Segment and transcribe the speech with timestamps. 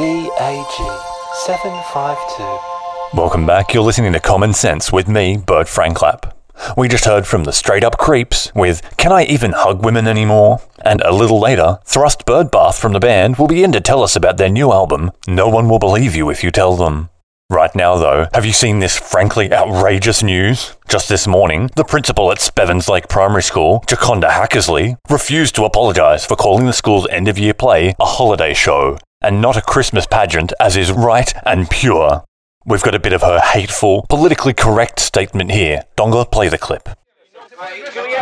[0.00, 0.64] DAG
[1.44, 3.18] 752.
[3.20, 3.74] Welcome back.
[3.74, 6.32] You're listening to Common Sense with me, Burt Franklap.
[6.74, 10.62] We just heard from the Straight Up Creeps with Can I Even Hug Women Anymore?
[10.82, 14.38] And a little later, Thrust Birdbath from the band will begin to tell us about
[14.38, 17.10] their new album, No One Will Believe You If You Tell Them.
[17.50, 20.76] Right now, though, have you seen this frankly outrageous news?
[20.88, 26.24] Just this morning, the principal at Spevens Lake Primary School, Jaconda Hackersley, refused to apologise
[26.24, 30.06] for calling the school's end of year play a holiday show and not a Christmas
[30.06, 32.24] pageant as is right and pure.
[32.64, 35.84] We've got a bit of her hateful, politically correct statement here.
[35.96, 36.88] Donga, play the clip.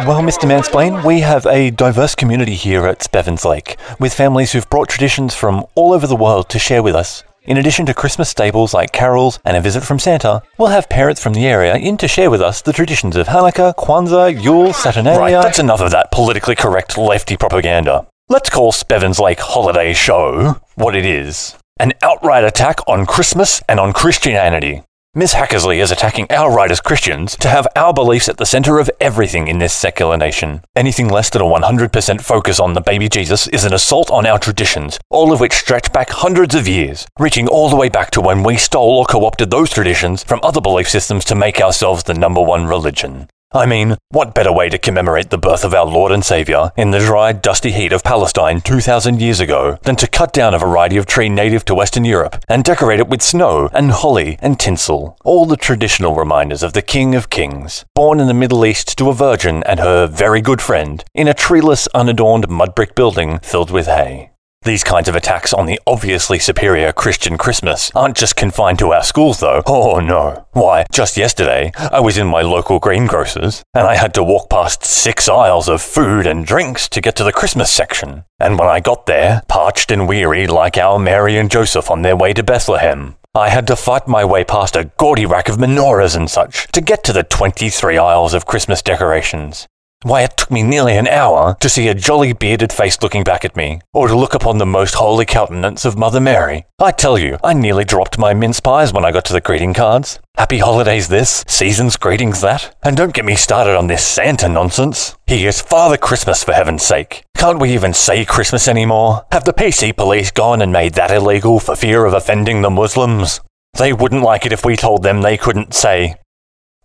[0.07, 0.49] Well, Mr.
[0.49, 5.35] Mansplain, we have a diverse community here at Spevens Lake, with families who've brought traditions
[5.35, 7.23] from all over the world to share with us.
[7.45, 11.23] In addition to Christmas staples like carols and a visit from Santa, we'll have parents
[11.23, 15.19] from the area in to share with us the traditions of Hanukkah, Kwanzaa, Yule, Saturnalia.
[15.19, 18.07] Right, that's enough of that politically correct lefty propaganda.
[18.31, 23.81] Let's call Spevens Lake Holiday Show what it is an outright attack on Christmas and
[23.81, 24.83] on Christianity.
[25.15, 28.79] Miss Hackersley is attacking our right as Christians to have our beliefs at the center
[28.79, 30.61] of everything in this secular nation.
[30.77, 34.39] Anything less than a 100% focus on the baby Jesus is an assault on our
[34.39, 38.21] traditions, all of which stretch back hundreds of years, reaching all the way back to
[38.21, 42.03] when we stole or co opted those traditions from other belief systems to make ourselves
[42.03, 43.27] the number one religion.
[43.53, 46.91] I mean, what better way to commemorate the birth of our Lord and Saviour in
[46.91, 50.99] the dry, dusty heat of Palestine 2,000 years ago than to cut down a variety
[50.99, 55.17] of tree native to Western Europe and decorate it with snow and holly and tinsel,
[55.25, 59.09] all the traditional reminders of the King of Kings, born in the Middle East to
[59.09, 63.71] a virgin and her very good friend in a treeless, unadorned mud brick building filled
[63.71, 64.31] with hay.
[64.69, 69.03] These kinds of attacks on the obviously superior Christian Christmas aren't just confined to our
[69.03, 69.63] schools, though.
[69.67, 70.47] Oh no.
[70.53, 74.85] Why, just yesterday, I was in my local greengrocer's, and I had to walk past
[74.85, 78.25] six aisles of food and drinks to get to the Christmas section.
[78.39, 82.17] And when I got there, parched and weary like our Mary and Joseph on their
[82.17, 86.15] way to Bethlehem, I had to fight my way past a gaudy rack of menorahs
[86.15, 89.67] and such to get to the 23 aisles of Christmas decorations.
[90.03, 93.45] Why, it took me nearly an hour to see a jolly bearded face looking back
[93.45, 96.67] at me, or to look upon the most holy countenance of Mother Mary.
[96.79, 99.75] I tell you, I nearly dropped my mince pies when I got to the greeting
[99.75, 100.21] cards.
[100.37, 105.17] Happy holidays this, season's greetings that, and don't get me started on this Santa nonsense.
[105.27, 107.25] He is Father Christmas for heaven's sake.
[107.37, 109.27] Can't we even say Christmas anymore?
[109.33, 113.41] Have the PC police gone and made that illegal for fear of offending the Muslims?
[113.77, 116.15] They wouldn't like it if we told them they couldn't say,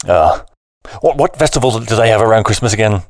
[0.07, 0.41] uh,
[1.01, 3.03] what, what festival do they have around Christmas again?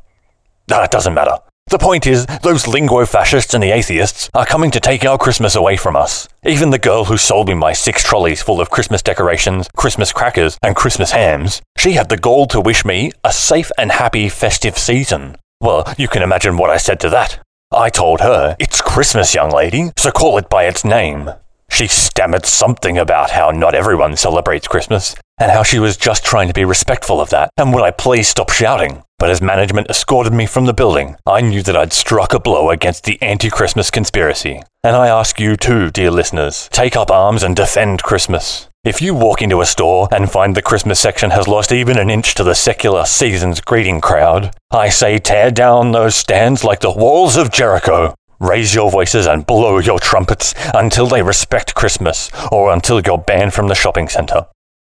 [0.71, 1.37] Ah, it doesn't matter.
[1.67, 5.55] The point is, those lingo fascists and the atheists are coming to take our Christmas
[5.55, 6.27] away from us.
[6.45, 10.57] Even the girl who sold me my six trolleys full of Christmas decorations, Christmas crackers,
[10.61, 14.77] and Christmas hams, she had the gall to wish me a safe and happy festive
[14.77, 15.37] season.
[15.61, 17.39] Well, you can imagine what I said to that.
[17.71, 21.31] I told her, It's Christmas, young lady, so call it by its name.
[21.73, 26.47] She stammered something about how not everyone celebrates Christmas, and how she was just trying
[26.47, 29.01] to be respectful of that, and would I please stop shouting?
[29.17, 32.69] But as management escorted me from the building, I knew that I'd struck a blow
[32.69, 34.61] against the anti Christmas conspiracy.
[34.83, 38.69] And I ask you too, dear listeners, take up arms and defend Christmas.
[38.83, 42.11] If you walk into a store and find the Christmas section has lost even an
[42.11, 46.91] inch to the secular season's greeting crowd, I say tear down those stands like the
[46.91, 48.13] walls of Jericho.
[48.43, 53.53] Raise your voices and blow your trumpets until they respect Christmas or until you're banned
[53.53, 54.47] from the shopping centre.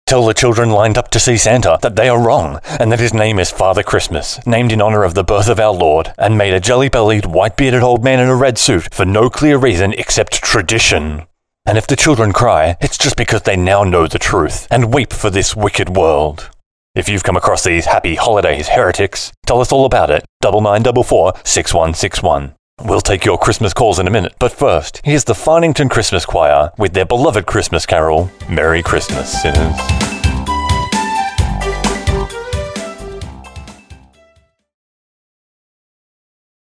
[0.07, 3.13] Tell the children lined up to see Santa that they are wrong and that his
[3.13, 6.55] name is Father Christmas, named in honor of the birth of our Lord, and made
[6.55, 9.95] a jelly bellied, white bearded old man in a red suit for no clear reason
[9.95, 11.27] except tradition.
[11.67, 15.13] And if the children cry, it's just because they now know the truth and weep
[15.13, 16.51] for this wicked world.
[16.95, 20.25] If you've come across these happy holidays heretics, tell us all about it.
[20.41, 22.55] Double nine double four six one six one.
[22.83, 26.73] We'll take your Christmas calls in a minute, but first, here's the Farnington Christmas Choir
[26.79, 30.10] with their beloved Christmas carol, Merry Christmas, Sinners.